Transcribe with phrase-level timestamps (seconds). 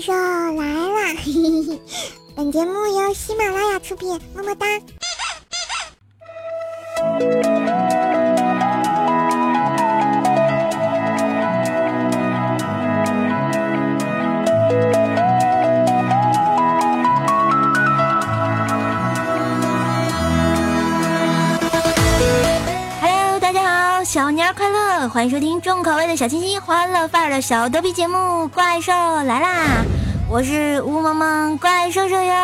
[0.00, 1.78] 兽来了！
[2.36, 4.66] 本节目由喜马拉雅出品，么么哒。
[25.10, 29.64] 欢迎收听重口味的小清新、欢乐范儿的小逗逼节目《怪兽来啦》，
[30.28, 32.32] 我是吴萌萌怪兽兽哟。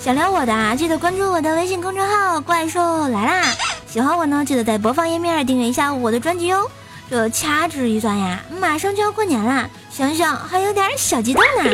[0.00, 3.54] 想聊我的啊，记得关注我的微信公众号“怪兽来啦”。
[3.86, 6.68] 喜欢我呢，记得在播放页面订阅一下我的专辑哟。
[7.08, 11.70] 这掐指一算呀，马上就要过年啦，想想还有点小激动呢。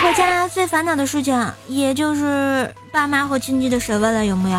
[0.00, 4.58] 回家最烦恼的事情，也就是爸妈和亲戚的审问了，有没有？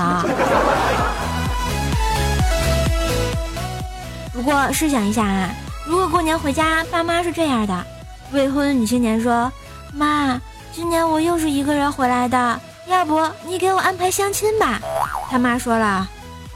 [4.34, 5.50] 不过试想一下啊，
[5.86, 7.86] 如果过年回家，爸妈是这样的：
[8.32, 9.52] 未婚女青年说
[9.94, 10.40] ：“妈，
[10.74, 14.80] 今年我又是一个人回来的，要不你给我安排相亲吧？”
[15.30, 16.10] 他妈说了。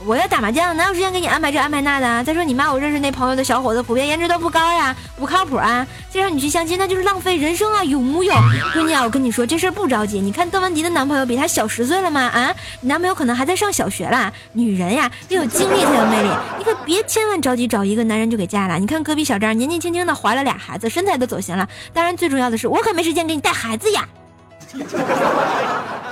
[0.05, 2.23] 我要打麻将，哪有时间给你安排这安排那的？
[2.23, 5.85] 再说你妈，我认识那朋友的小伙子，普遍颜值都不高呀，不靠谱啊！
[6.09, 8.33] 再让你去相亲，那就是浪费人生啊，有木有？
[8.73, 10.21] 闺女啊，我跟你说这事儿不着急。
[10.21, 12.21] 你看邓文迪的男朋友比她小十岁了吗？
[12.21, 14.31] 啊，你男朋友可能还在上小学啦。
[14.53, 16.29] 女人呀，要有经历才有魅力。
[16.57, 18.79] 你可别千万着急找一个男人就给嫁了。
[18.79, 21.67] 你看隔壁小张年纪轻轻的怀了俩孩子，身材都走形了。
[21.93, 24.07] 当然最重要的是，我可没时间给你带孩子呀。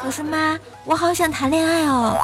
[0.01, 2.17] 可是妈，我好想谈恋爱哦。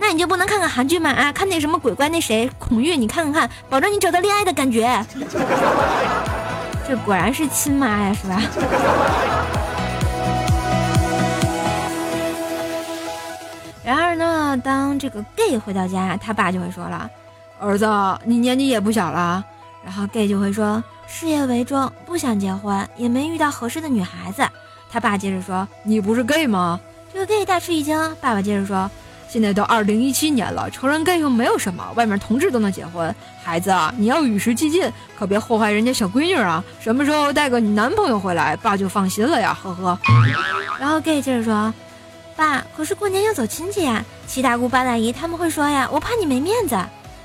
[0.00, 1.10] 那你就不能看看韩剧吗？
[1.10, 5.04] 啊，看那什么鬼怪那谁孔玉，你看看看，保证你找到恋爱的感觉。
[6.88, 8.42] 这果然是亲妈呀，是吧？
[13.84, 17.08] 然而呢，当这个 gay 回到家，他爸就会说了
[17.60, 17.86] ：“儿子，
[18.24, 19.44] 你年纪也不小了。”
[19.84, 24.42] 然后 gay 就会说：“事业为重，不想结婚，也没遇到合适的女孩子。”
[24.90, 26.80] 他爸接着说：“你不是 gay 吗？”
[27.12, 28.90] 这个 gay 大吃一惊，爸爸接着说。
[29.30, 33.14] 现在都二零一七年了，成人 gay 又没有什么，外面同志都能结婚。
[33.44, 36.64] 孩子啊，你要与时俱进，可别祸害人家小闺女啊！
[36.80, 39.96] 什么时候带个你男朋友回来，爸就放心了呀，呵呵。
[40.80, 41.72] 然后 gay 接着说
[42.34, 46.76] ：“爸，可是过年要走亲戚呀，七大姑八大姨他们会说呀，我怕你没面子。”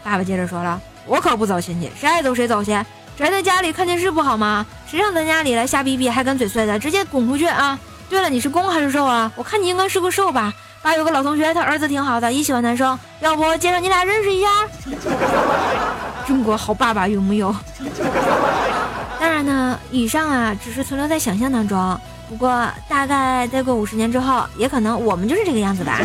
[0.03, 2.71] 爸爸接着说了：“我可不走亲戚，谁爱走谁走去，
[3.17, 4.63] 宅在家里看电视不好吗？
[4.85, 7.79] 谁让咱家里来瞎逼逼还敢嘴碎的，直接滚出去啊！
[8.07, 9.31] 对了，你是公还是受啊？
[9.35, 10.53] 我看你应该是个受吧。”
[10.85, 14.47] 还有个老同学，他儿子挺好的，也喜欢男生，要不介绍你俩认识一下？
[16.27, 17.53] 中国好爸爸有木有？
[19.19, 25.99] 当然呢，以上啊只是存留在想象当中，不过大概再过五十年之后，也可能我们就是这个样子吧。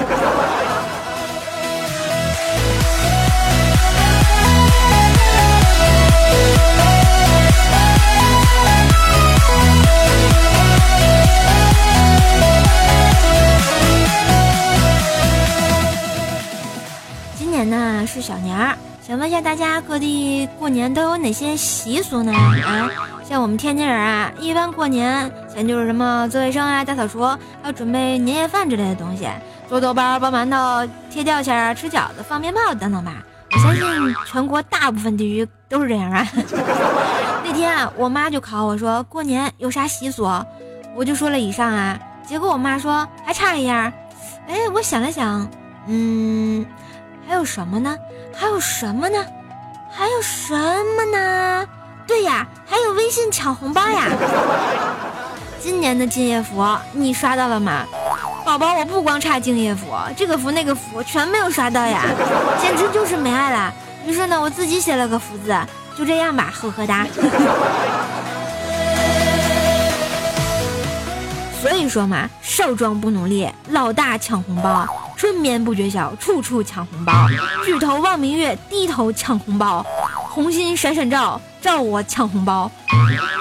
[19.11, 22.33] 想问一下大家，各地过年都有哪些习俗呢？
[22.33, 22.89] 啊，
[23.29, 29.29] 像我们天津人啊，一般过年前就是什么做卫生啊、大扫除，还要准备年夜饭之类的东西，
[29.69, 33.15] 做豆包、包馒头、贴吊签、吃饺子、放鞭炮等等吧。
[33.51, 33.85] 我相信
[34.27, 36.25] 全国大部分地区都是这样啊。
[37.45, 40.23] 那天啊，我妈就考我说过年有啥习俗，
[40.95, 43.93] 我就说了以上啊，结果我妈说还差一样。
[44.47, 45.51] 哎，我想了想，
[45.89, 46.65] 嗯。
[47.29, 47.97] 还有什么呢？
[48.35, 49.25] 还有什么呢？
[49.91, 51.67] 还有什么呢？
[52.07, 54.09] 对呀，还有微信抢红包呀！
[55.61, 57.85] 今年的敬业福你刷到了吗？
[58.45, 59.87] 宝宝，我不光差敬业福，
[60.17, 62.05] 这个福那个福全没有刷到呀，
[62.61, 63.73] 简直就是没爱了。
[64.07, 65.55] 于是呢，我自己写了个福字，
[65.97, 67.07] 就这样吧，呵呵哒。
[71.61, 74.89] 所以说嘛，少壮不努力，老大抢红包。
[75.21, 77.13] 春眠不觉晓，处处抢红包；
[77.63, 79.85] 举头望明月，低头抢红包。
[80.15, 82.71] 红心闪闪照，照我抢红包。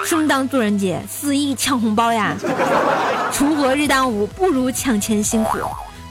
[0.04, 2.36] 生当作人杰，死亦抢红包呀！
[3.32, 5.56] 锄禾日当午，不如抢钱辛苦。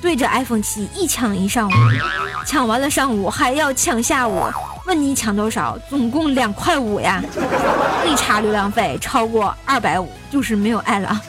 [0.01, 1.71] 对着 iPhone 七一抢一上午，
[2.47, 4.43] 抢完了上午还要抢下午。
[4.87, 5.77] 问你抢多少？
[5.87, 7.21] 总共两块五呀！
[8.07, 11.21] 一查流量费超过二百五，就是没有爱了。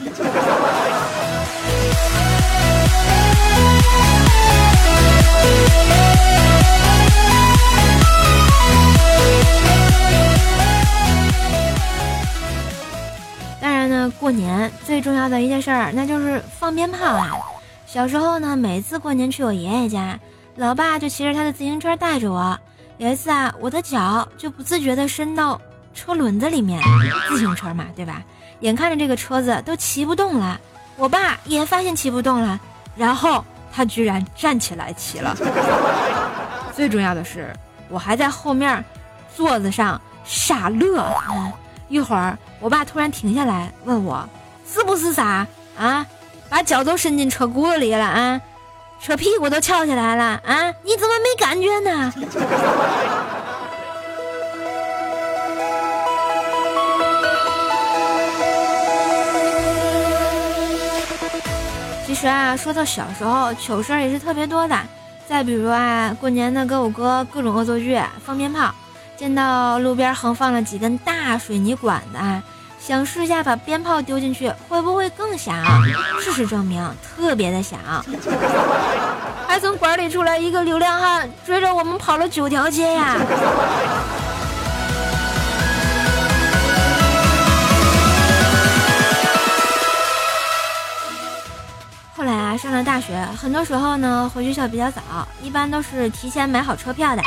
[14.31, 17.31] 过年最重要的一件事儿，那就是放鞭炮啊！
[17.85, 20.17] 小时候呢，每次过年去我爷爷家，
[20.55, 22.57] 老爸就骑着他的自行车带着我。
[22.97, 25.59] 有一次啊，我的脚就不自觉地伸到
[25.93, 26.81] 车轮子里面，
[27.27, 28.23] 自行车嘛，对吧？
[28.61, 30.57] 眼看着这个车子都骑不动了，
[30.95, 32.57] 我爸也发现骑不动了，
[32.95, 35.35] 然后他居然站起来骑了。
[36.73, 37.53] 最重要的是，
[37.89, 38.81] 我还在后面
[39.35, 41.05] 座子上傻乐。
[41.91, 44.25] 一会儿，我爸突然停下来问我
[44.65, 45.45] ：“是不是傻
[45.77, 46.07] 啊？
[46.49, 48.39] 把脚都伸进车轱辘里了啊？
[49.01, 50.73] 车屁股都翘起来了啊？
[50.83, 52.13] 你怎么没感觉呢？”
[62.07, 64.79] 其实啊，说到小时候，糗事儿也是特别多的。
[65.27, 68.73] 再比如啊，过年的跟我哥各种恶作剧，放鞭炮，
[69.21, 72.17] 见到路边横放了几根大水泥管子，
[72.79, 75.55] 想试一下把鞭炮丢进去会不会更响？
[76.19, 77.79] 事实证明特别的响，
[79.47, 83.15] 还从管里出来一个流浪汉，追着我们跑了九条街呀！
[92.83, 95.01] 大学，很多时候呢回学校比较早，
[95.41, 97.21] 一般都是提前买好车票的。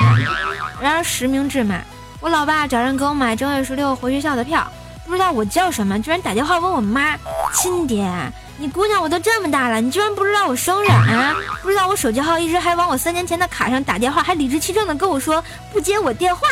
[0.81, 1.81] 然而实名制嘛，
[2.21, 4.67] 我老爸找人给我买正月十六回学校的票，
[5.07, 7.17] 不知道我叫什么，居然打电话问我妈
[7.55, 8.11] ：“亲爹，
[8.57, 11.35] 你姑娘我都这么大了，你居然不知道我生日啊？
[11.63, 15.43] 不知道我手机号，一直还往我三年前的卡上打电话，还理直气壮的跟我说
[15.73, 16.49] 不接我电话。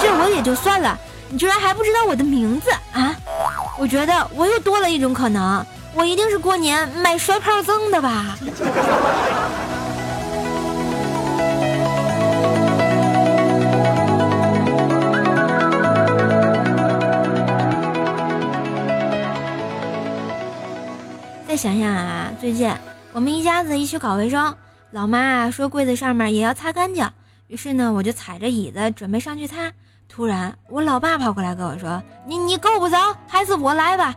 [0.00, 0.98] 这我也就算了，
[1.28, 3.14] 你居然还不知道我的名字啊？
[3.78, 5.64] 我觉得我又多了一种可能。”
[5.94, 8.36] 我一定是过年买摔炮赠的吧？
[21.46, 22.72] 再想想啊，最近
[23.12, 24.56] 我们一家子一起搞卫生，
[24.90, 27.06] 老妈啊说柜子上面也要擦干净，
[27.48, 29.70] 于是呢我就踩着椅子准备上去擦，
[30.08, 32.96] 突然我老爸跑过来跟我说：“你你够不着，
[33.28, 34.14] 还是我来吧。”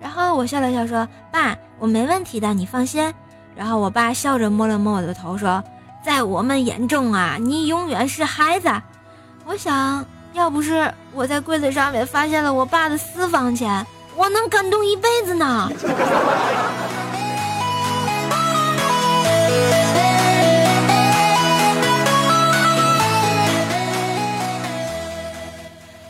[0.00, 3.12] 然后我笑了笑说：“爸，我没问题的，你放心。”
[3.56, 5.62] 然后我爸笑着摸了摸我的头说
[6.04, 8.68] ：“在我们眼中啊，你永远是孩子。”
[9.46, 15.70] 我想要不是我在柜子上面发现了我爸的私房钱，我能感动一辈子呢。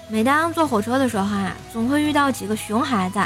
[0.09, 3.19] 每当坐火车的时候啊，总会遇到几个熊孩子，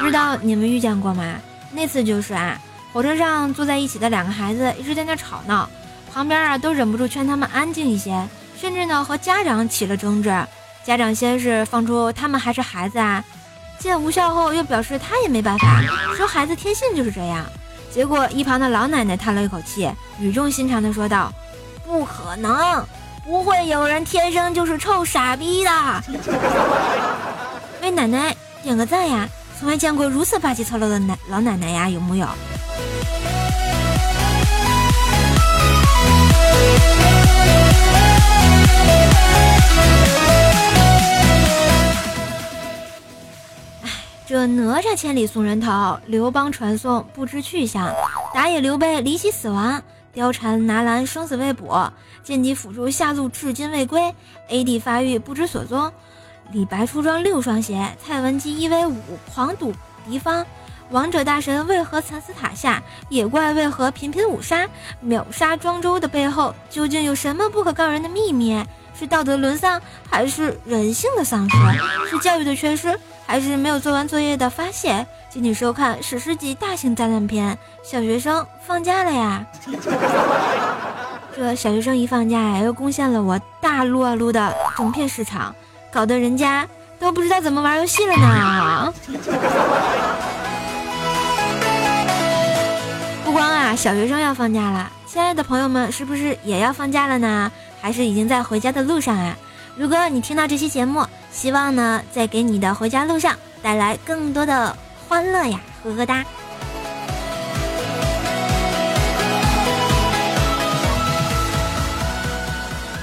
[0.00, 1.36] 不知道你们遇见过吗？
[1.70, 2.58] 那次就是啊，
[2.92, 5.68] 火车上坐在一起的两个孩子一直在那吵闹，
[6.12, 8.28] 旁边啊都忍不住劝他们安静一些，
[8.60, 10.32] 甚至呢和家长起了争执。
[10.84, 13.24] 家长先是放出他们还是孩子啊，
[13.78, 15.80] 见无效后又表示他也没办法，
[16.16, 17.46] 说孩子天性就是这样。
[17.92, 19.88] 结果一旁的老奶奶叹了一口气，
[20.18, 21.32] 语重心长地说道
[21.86, 22.84] ：“不可能。”
[23.24, 25.70] 不会有人天生就是臭傻逼的，
[27.80, 29.26] 为奶奶点个赞呀！
[29.58, 32.26] 从未见过如此霸气侧漏的奶老奶奶呀，有木有？
[43.82, 43.90] 哎，
[44.26, 47.90] 这哪吒千里送人头，刘邦传送不知去向，
[48.34, 49.82] 打野刘备离奇死亡。
[50.14, 54.14] 貂蝉拿蓝生死未卜，剑姬辅助下路至今未归
[54.48, 55.92] ，AD 发育不知所踪。
[56.52, 58.94] 李白出装六双鞋，蔡文姬一 v 五
[59.34, 59.72] 狂堵
[60.06, 60.46] 敌方。
[60.90, 62.82] 王者大神为何惨死塔下？
[63.08, 64.68] 野怪为何频频五杀？
[65.00, 68.62] 秒杀庄周的背后究竟有什么不可告人的秘密？
[68.98, 71.56] 是道德沦丧，还是人性的丧失？
[72.08, 75.06] 是教育的缺失，还是没有做完作业的发泄？
[75.28, 77.58] 敬请收看史诗级大型灾难片。
[77.82, 79.44] 小学生放假了呀！
[81.36, 85.52] 这小学生一放假呀，又攻陷了我大撸啊撸的整片市场，
[85.90, 86.66] 搞得人家
[87.00, 88.94] 都不知道怎么玩游戏了呢。
[93.24, 97.50] 不光啊，小学生要放假了，亲爱的朋友们，是不是也要放假了呢？
[97.84, 99.36] 还是已经在回家的路上啊？
[99.76, 104.74] 如果你听到这期节目，希望呢，在给你的回家路上带来更多的
[105.06, 105.60] 欢乐呀！
[105.82, 106.24] 呵呵哒。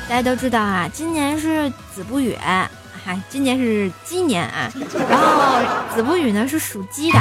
[0.10, 2.68] 大家都知道啊，今年是子不语，哈，
[3.30, 4.72] 今年是鸡年啊。
[5.08, 5.60] 然后
[5.94, 7.20] 子不语呢是属鸡的，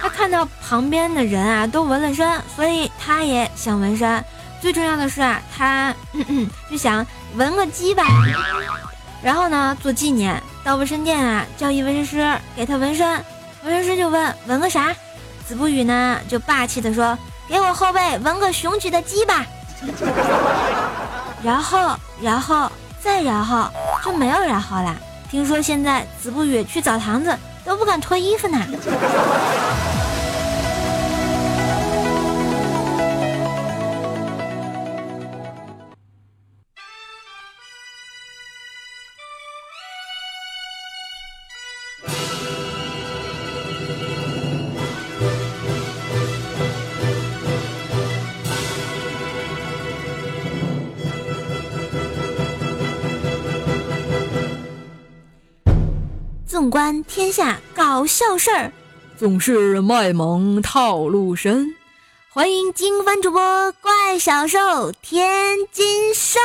[0.00, 4.24] 他看到旁边的人啊都纹了身，所以他也想纹身。
[4.60, 5.94] 最重要的是啊，他
[6.70, 8.04] 就想纹个鸡吧，
[9.22, 13.24] 然后呢做纪念，到纹身店啊叫一纹身师给他纹身，
[13.64, 14.94] 纹身师就问纹个啥，
[15.48, 17.16] 子不语呢就霸气的说
[17.48, 19.46] 给我后背纹个雄起的鸡吧，
[21.42, 22.70] 然后然后
[23.02, 23.68] 再然后
[24.04, 24.94] 就没有然后了，
[25.30, 28.58] 听说现在子不语去澡堂子都不敢脱衣服呢。
[56.70, 58.70] 纵观天下搞笑事儿，
[59.18, 61.74] 总是卖萌套路深。
[62.32, 66.38] 欢迎金番主播怪小兽天津兽。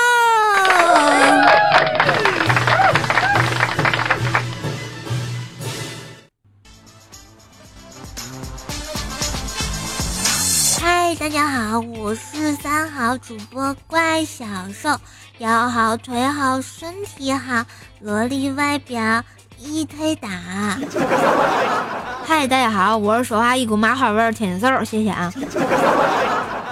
[10.81, 14.99] 嗨，大家好，我是三好主播怪小兽，
[15.37, 17.63] 腰好腿好身体好，
[17.99, 19.23] 萝莉外表。
[19.59, 20.29] 一推打，
[22.25, 25.33] 嗨，大家好，我是说话一股麻花味儿天津瘦，谢谢啊。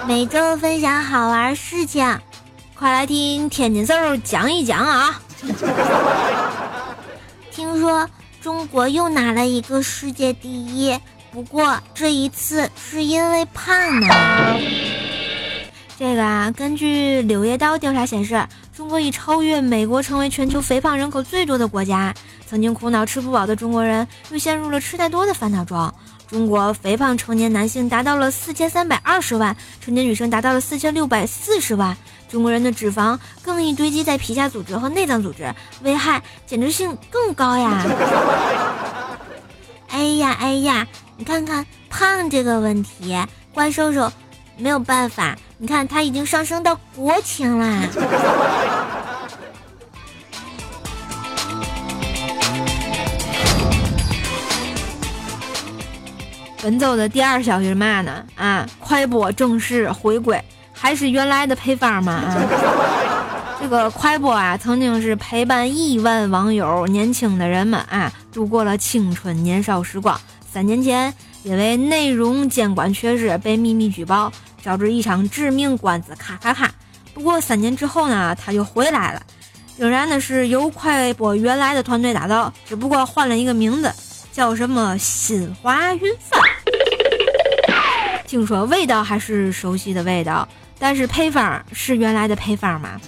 [0.06, 2.18] 每周分享好玩事情，
[2.74, 5.20] 快来听天津瘦讲一讲啊。
[7.50, 8.08] 听说
[8.42, 10.98] 中国又拿了一个世界第一，
[11.32, 14.08] 不过这一次是因为胖呢。
[15.98, 18.46] 这个啊，根据《柳叶刀》调查显示，
[18.76, 22.12] 中国已超越美国，成为全球肥胖人口最多的国家。
[22.44, 25.92] 曾经苦恼吃不饱的中国人，又陷入了吃太多的烦恼中。
[26.26, 31.96] 中国肥胖成年男性达到了四千三百二十万，成年女生达到了四千六百四十万。
[32.28, 37.80] 中国人的脂肪更易堆积在皮下组织和内脏组织，危害简直性更高呀！
[39.88, 40.84] 哎呀哎呀，
[41.16, 43.16] 你看看胖这个问题，
[43.52, 44.12] 怪兽兽
[44.58, 45.36] 没有办法。
[45.56, 47.88] 你看，他已经上升到国情啦。
[56.60, 58.24] 本周的第二消息是嘛呢？
[58.34, 60.42] 啊，快播正式回归，
[60.72, 62.12] 还是原来的配方吗？
[62.12, 62.34] 啊，
[63.60, 70.20] 这个快播啊，曾经是陪伴亿万网友、年轻的人们啊，度过了青春年少时光。
[70.50, 74.32] 三年前，因为内容监管缺失，被秘密举报。
[74.64, 76.68] 导致一场致命官司，咔咔咔。
[77.12, 79.22] 不过三年之后呢，他就回来了，
[79.76, 83.92] 仍然呢是由快播原来的团队打造，只不过换了一个名字，
[84.32, 86.40] 叫什么新华云饭。
[88.26, 93.00] 听说味道还是熟悉的味道，但是配方是原来的配方吗？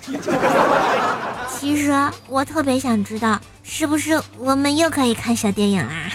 [1.59, 1.93] 其实
[2.29, 6.13] 我特别想知道，是不是我们又可以看小电影啊？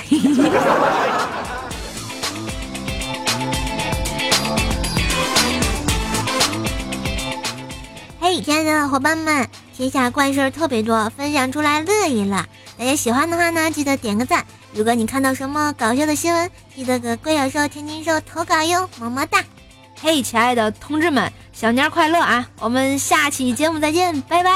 [8.40, 12.46] 亲爱的伙伴们，天下怪事儿特别多，分享出来乐一乐。
[12.78, 14.46] 大家喜欢的话呢，记得点个赞。
[14.74, 19.44] 如果你看到什么搞笑的新闻，记得给怪小兽、天津兽投稿哟，么么哒。
[20.00, 22.50] 嘿，亲爱的同志们，小年快乐啊！
[22.60, 24.52] 我们下期节目再见，拜拜。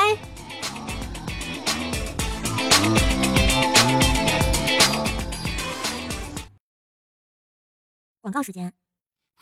[8.22, 8.85] 广告时间。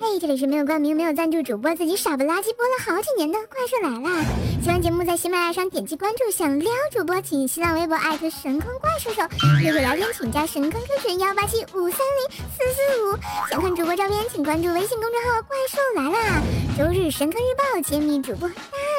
[0.06, 4.26] 嘿，这里是没有冠名、没有赞助，主播自己傻不拉几播了好几年的怪兽来了。
[4.62, 9.22] 喜欢节目在喜马拉雅上点击关注，想撩主播请新浪微博艾特神坑怪兽手，
[9.64, 13.18] 约会聊天请加神坑 Q 群幺八七五三零四四五。
[13.50, 16.44] 想看主播照片请关注微信公众号怪兽来了。
[16.78, 18.56] 周日神坑日报揭秘主播大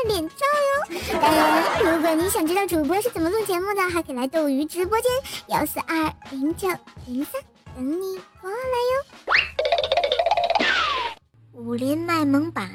[0.08, 0.46] 脸照
[0.88, 0.98] 哟。
[1.20, 5.10] 当然，如果你想知道主播是怎么录节目的，还可以来斗鱼直播间
[5.48, 6.66] 幺四二零九
[7.06, 7.42] 零三
[7.76, 9.13] 等你过来哟。
[11.56, 12.68] 武林卖萌榜，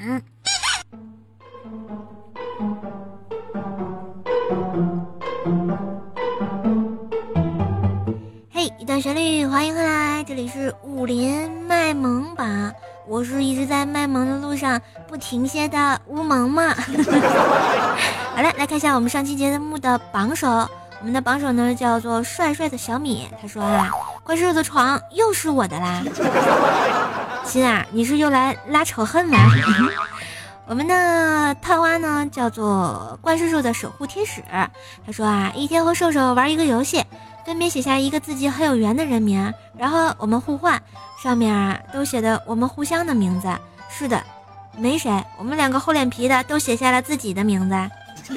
[8.50, 12.74] 嘿，一段旋律，欢迎回来，这里是武林卖萌榜，
[13.06, 16.70] 我是一直在卖萌的路上不停歇的乌萌萌。
[18.34, 23.92] 好了，来看一下我们上期节目的榜首，我们的榜首呢叫做帅帅的小米，他说啊，
[24.24, 26.02] 怪兽的床又是我的啦。
[27.50, 29.39] 亲啊，你是又来拉仇恨吗？
[30.70, 34.44] 我们的探花呢，叫做怪兽兽的守护天使。
[35.03, 37.03] 他说啊，一天和兽兽玩一个游戏，
[37.44, 40.79] 分别写下一个自己很有缘的人名，然后我们互换，
[41.24, 43.50] 上面啊都写的我们互相的名字。
[43.89, 44.24] 是的，
[44.77, 47.75] 没谁，我们两个厚脸皮的都写下了自己的名字。
[48.27, 48.36] 说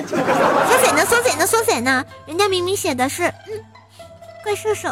[0.83, 1.05] 谁呢？
[1.05, 1.47] 说谁呢？
[1.47, 2.03] 说谁呢？
[2.25, 3.31] 人家明明写的是
[4.43, 4.89] 怪兽兽。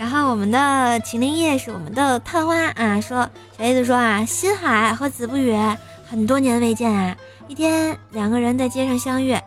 [0.00, 3.28] 然后我们的秦林叶是我们的探花啊，说
[3.58, 5.54] 小叶子说啊，新海和子不语
[6.08, 7.14] 很多年未见啊，
[7.48, 9.38] 一天两个人在街上相遇，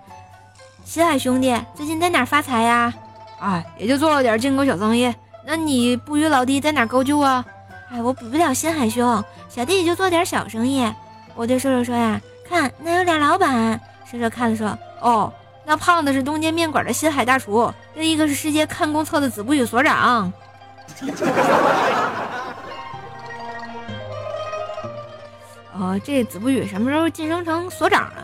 [0.86, 2.94] 新海兄弟，最近在哪发财呀？
[3.40, 5.12] 哎，也就做了点进口小生意。
[5.44, 7.44] 那你不与老弟在哪高就啊？
[7.90, 10.88] 哎，我比不了新海兄，小弟就做点小生意。
[11.34, 13.82] 我对瘦瘦说呀，看那有俩老板。
[14.06, 15.34] 瘦瘦看了说，哦，
[15.66, 20.32] 那胖子是东街面馆的新海大厨，另一个是世界看公厕的子不语所长。
[25.76, 28.24] 哦，这子不语什么时候晋升成所长了？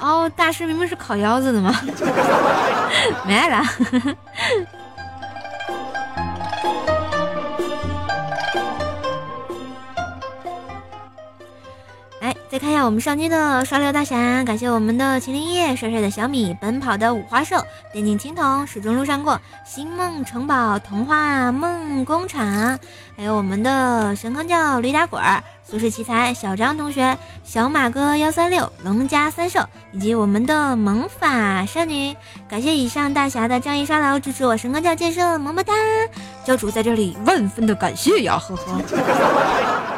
[0.00, 1.72] 哦，大师明明是烤腰子的吗？
[3.24, 3.62] 没了。
[12.58, 17.56] 看一下我们上期的刷流大侠，感谢我们的麒麟叶、帅帅的小米、奔跑的五花兽、
[17.92, 22.78] 电竞青铜、始终路上过、星梦城堡、童话梦工厂，
[23.16, 25.22] 还有我们的神坑教驴打滚、
[25.62, 29.60] 苏轼奇才、小张同学、小马哥幺三六、龙家三兽，
[29.92, 32.16] 以及我们的萌法少女。
[32.48, 35.72] 感谢以上大侠的仗义刷楼，支持我神坑教建设，么么哒！
[36.44, 39.97] 教主在这里万分的感谢呀，呵呵。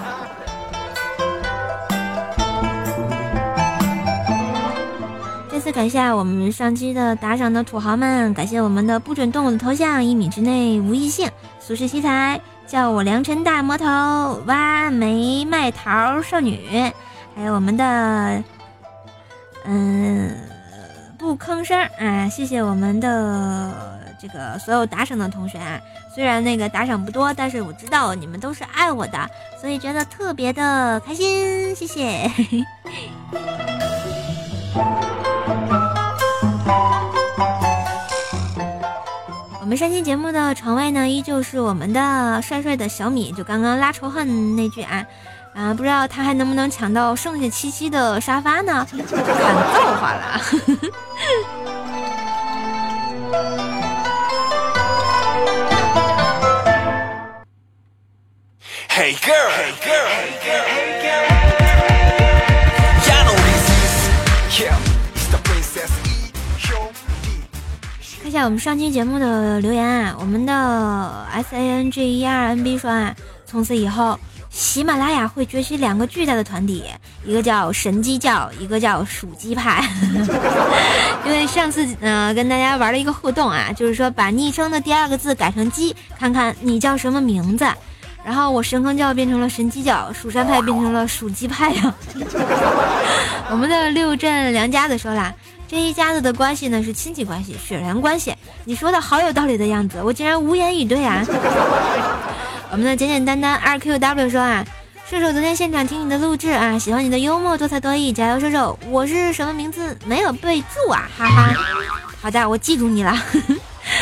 [5.72, 11.28] 感谢我们上期的打赏的土豪们，感谢我们的不准动我的头像，一米之内无异性，
[11.60, 13.84] 俗世奇才，叫我良辰大魔头，
[14.46, 16.92] 挖煤卖桃少女，
[17.36, 18.42] 还有我们的，
[19.64, 20.34] 嗯，
[21.18, 22.28] 不吭声啊！
[22.28, 25.80] 谢谢我们的这个所有打赏的同学啊，
[26.14, 32.30] 虽然那个打赏不多，但是我知道你们都是爱我的，所以觉得特别的开心，谢谢。
[39.60, 45.06] 我们上期节目的床位呢，依旧是我们的帅帅的小米，就刚刚拉仇恨那句啊，
[45.54, 48.84] 啊，不知道他还能不能抢到剩下七七的沙发呢？
[48.90, 49.16] 看造
[49.94, 50.40] 化了。
[58.88, 61.29] Hey girl, hey girl, hey girl, hey girl.
[68.30, 73.12] 一下我们上期节目的留言啊，我们的 S A N G E R N B 说啊，
[73.44, 74.16] 从此以后
[74.50, 76.84] 喜马拉雅会崛起两个巨大的团体，
[77.24, 79.84] 一个叫神鸡教，一个叫属鸡派。
[81.26, 87.66] 因为上次呃跟大家玩了一个互动啊，就是说把昵称的第二个字改成鸡，看看你叫什么名字。
[88.24, 91.94] 然后我神坑教变成了神鸡教，蜀山派变成了蜀鸡派呀。
[93.50, 95.32] 我们的六镇梁家子说啦。
[95.68, 98.34] 这一家子的关系呢是亲戚关系、血缘关系。
[98.64, 101.24] 你说的好有道理的样子，我竟然无言以对啊！
[102.72, 104.66] 我们的简简单单二 qw 说啊，
[105.08, 108.76] 射手昨天现场听你的录制啊，喜欢你的幽默多才多艺，加油射手！
[108.88, 109.96] 我是什么名字？
[110.06, 111.54] 没有备注啊，哈哈。
[112.20, 113.16] 好的，我记住你了。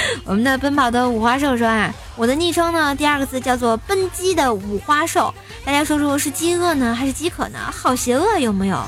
[0.25, 5.33] 我们的奔跑的五花兽说啊，我的昵称呢第二个字叫做奔鸡的五花兽，
[5.64, 7.59] 大家说说是饥饿呢还是饥渴呢？
[7.71, 8.83] 好邪恶有没有？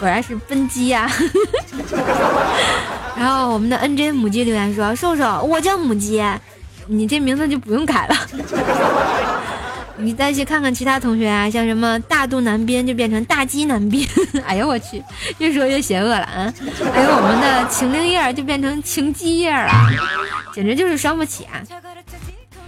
[0.00, 1.10] 果然是奔鸡呀！
[3.16, 6.22] 然后我们的 N J 母鸡留言说：“瘦瘦，我叫母鸡，
[6.86, 8.14] 你这名字就不用改了。
[9.98, 14.06] 你再去看看其他同学啊，像什么大肚南边就变成大鸡南边。
[14.46, 15.02] 哎呦我去，
[15.38, 16.54] 越说越邪恶了啊！
[16.92, 19.72] 还有我们的晴灵叶儿就变成晴鸡叶儿了，
[20.54, 21.60] 简直就是伤不起啊！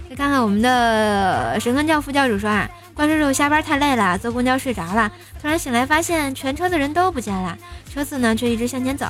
[0.09, 5.09] 再看看我们的神坑教副教主说啊。”怪叔叔下班太累了，坐公交睡着了。
[5.41, 7.57] 突然醒来，发现全车的人都不见了，
[7.91, 9.07] 车子呢却一直向前走。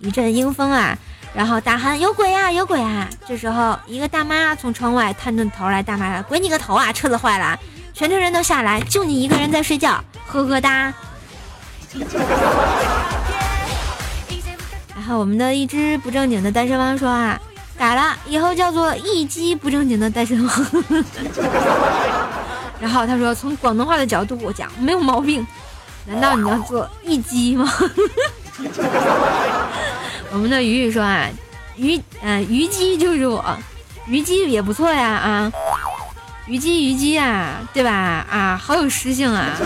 [0.00, 0.98] 一阵阴风啊，
[1.32, 3.08] 然后大喊有鬼啊，有鬼啊！
[3.26, 6.92] 这时候，一个大妈从窗外探出头来，大妈说：“鬼你个头啊！
[6.92, 7.56] 车子坏了！”
[7.94, 10.92] 全车人都下来，就你一个人在睡觉，呵呵哒。
[14.94, 17.40] 然后我们的一只不正经的单身汪说啊，
[17.78, 20.66] 改了，以后叫做一鸡不正经的单身汪。
[22.80, 25.46] 然后他说：“从广东话的角度我讲没有毛病，
[26.06, 27.72] 难道你要做一击吗？”
[30.32, 31.28] 我们的鱼鱼说：“啊，
[31.76, 33.44] 鱼，嗯，虞姬就是我，
[34.06, 35.52] 虞姬也不错呀，啊，
[36.46, 37.90] 虞姬虞姬啊，对吧？
[38.30, 39.56] 啊，好有诗性啊，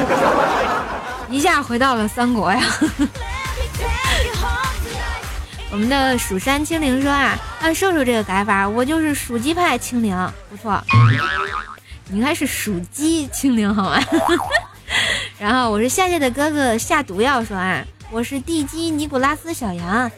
[1.29, 2.61] 一下回到了三国呀。
[5.71, 10.17] ”我们的蜀山清灵说：“啊，按瘦瘦这个改法，我就是属鸡派清灵，
[10.49, 10.83] 不错。”
[12.09, 13.99] 你应该是属鸡清灵好吗？
[15.39, 20.11] 然后我是夏夏的哥哥下毒药说啊，我是地基尼古拉斯小羊。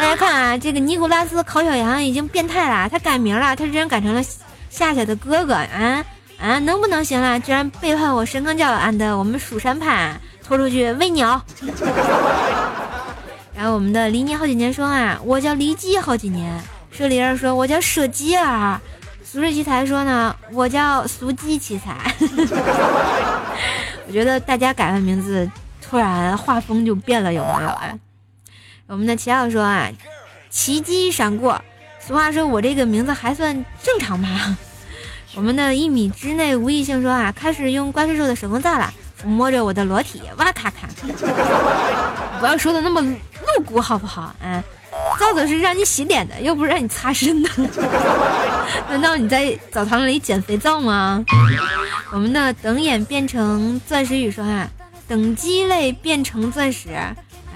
[0.00, 4.22] 大家看啊，这个尼古拉斯烤小羊已经变态了，他改名了，他居然改成了
[4.70, 6.04] 夏夏的哥哥啊
[6.40, 7.38] 啊，能不能行了？
[7.40, 10.16] 居然背叛我神坑教俺的我们蜀山派，
[10.46, 11.42] 拖出去喂鸟。
[13.54, 16.60] 然后我们的离你好几年说啊，我叫离姬好几年。
[16.92, 18.80] 舍里儿说，我叫舍鸡儿。
[19.24, 22.14] 俗世奇才说呢，我叫俗鸡奇才。
[24.06, 25.50] 我觉得大家改完名字，
[25.82, 27.68] 突然画风就变了，有没有？
[27.68, 27.98] 哎，
[28.88, 29.90] 我们的齐奥说啊，
[30.48, 31.62] 奇迹闪过。
[32.00, 34.56] 俗话说，我这个名字还算正常吧。
[35.34, 38.90] 我们的一米之内无异性说啊，开始用怪兽兽的手工皂了，
[39.22, 40.88] 抚摸着我的裸体，哇咔咔。
[42.40, 44.34] 不要说的那么露骨好不好？
[44.42, 44.64] 啊，
[45.20, 47.50] 皂子是让你洗脸的，又不是让你擦身的。
[48.88, 51.22] 难道你在澡堂里捡肥皂吗？
[52.10, 54.66] 我们的等眼变成钻石雨说啊，
[55.06, 56.88] 等鸡肋变成钻石。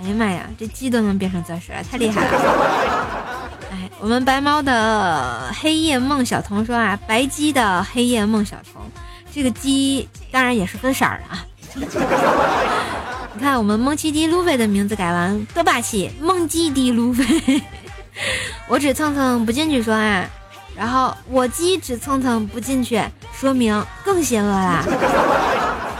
[0.02, 3.48] 哎呀妈呀，这鸡都能变成钻石了，太厉害了！
[3.70, 8.82] 哎，我们白猫的黑夜梦小童说啊，白鸡的黑夜梦小童，
[9.32, 11.46] 这个鸡当然也是分色儿的啊。
[13.34, 17.62] 你看我们梦奇迪路飞的名字改完多霸气，梦基迪路飞。
[18.66, 20.28] 我只蹭蹭不进去说啊，
[20.76, 23.00] 然后我鸡只蹭蹭不进去，
[23.32, 24.84] 说明更邪恶啦。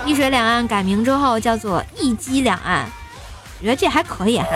[0.05, 2.91] 一水两岸改名之后叫做一鸡两岸，
[3.63, 4.47] 我觉得这还可以哈。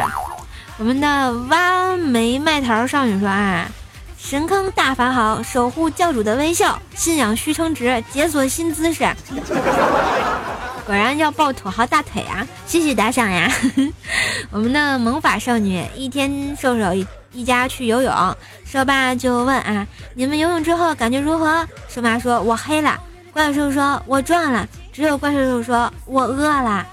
[0.78, 3.64] 我们的挖煤麦桃少女说啊，
[4.18, 9.06] 神坑大法好，守护教主的微笑，信仰虚充值，解锁新姿势。
[10.84, 12.44] 果然要抱土豪大腿啊！
[12.66, 13.48] 谢谢打赏呀。
[14.50, 21.64] 我们的萌法少女一天瘦瘦一一家去游泳，说爸就问啊，你们游泳之后感觉如何？
[21.88, 22.98] 瘦妈说我黑了，
[23.32, 26.84] 怪兽说我壮了，只有怪兽兽说我饿了。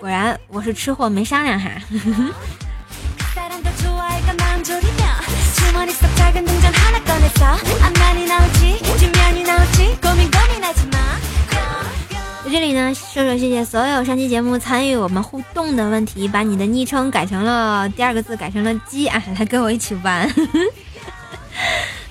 [0.00, 1.70] 果然我是吃货，没商量哈。
[12.42, 20.26] 在这里呢，说说谢谢所有上期节目参与我们互动的问题，把你的昵称改成了第二个字改成了鸡啊，来跟我一起玩。
[20.30, 20.58] 呵呵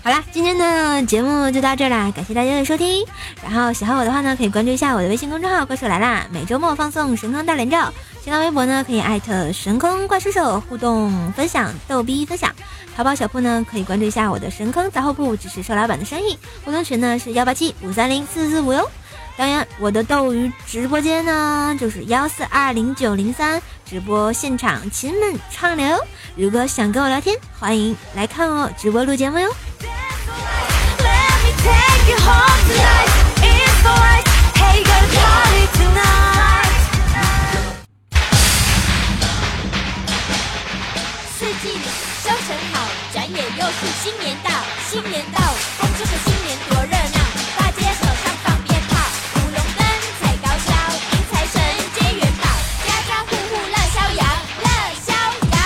[0.02, 3.06] 好啦，今天的节目就到这啦，感谢大家的收听。
[3.44, 7.94] 然后喜欢我的话呢，可以关注一下我的微信公众号“怪兽来啦”，每周末放送神坑大连照。
[8.24, 12.50] 新浪微博呢，可以艾特神坑怪兽手互动分享逗逼分享。
[12.96, 16.40] 淘宝小铺呢，可以关注一下我的神坑杂货铺，支持瘦老板的生意。
[16.64, 18.90] 互动群呢是幺八七五三零四四五哟。
[19.36, 26.00] 当然，我的斗鱼直播间呢就是幺四二零九零三，直播现场亲们畅聊。
[26.36, 29.50] 如果想跟我聊天，欢迎来看我直播录节目哟。
[48.00, 48.95] 小巷放鞭炮，
[49.36, 49.84] 舞龙灯，
[50.19, 50.72] 踩高跷，
[51.12, 51.62] 迎财神，
[51.95, 52.43] 接元宝，
[52.86, 54.24] 家家户户乐逍遥，
[54.63, 54.67] 乐
[55.06, 55.08] 逍
[55.52, 55.58] 遥。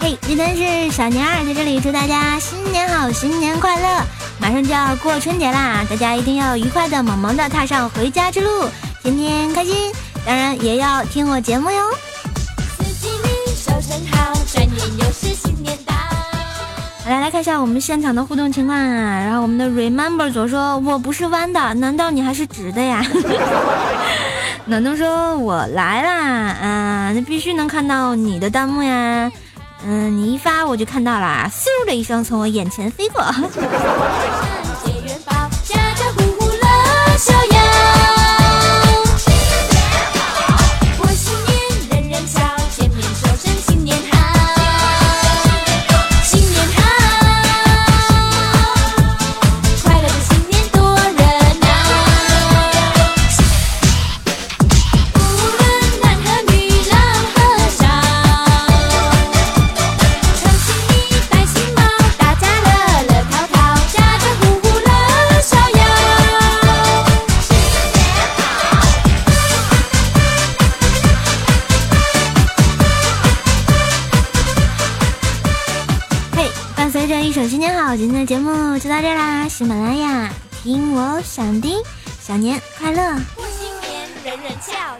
[0.00, 0.60] 嘿，今天是
[0.96, 4.19] 小年二，在这里祝大家新年好，新年快乐！
[4.40, 8.68] 马上就要过春节啦，大家一定要愉快的、萌萌的踏上回家之路，
[9.02, 9.92] 天天开心！
[10.26, 11.78] 当然也要听我节目哟。
[12.78, 15.94] 四季里收成好，转眼又是新年到。
[17.06, 19.20] 来来看一下我们现场的互动情况啊。
[19.20, 23.04] 然后我们的 Remember 左说：“我不是弯的，难道你还是直的呀？”
[24.66, 26.10] 暖冬说：“我来啦，
[26.62, 29.30] 啊，那必须能看到你的弹幕呀。
[29.86, 33.22] 嗯，你一发我就看到了，咻的一声从我眼前飞过。
[81.30, 81.80] 想听，
[82.20, 82.96] 小年快乐！
[83.36, 84.98] 过新年人人笑，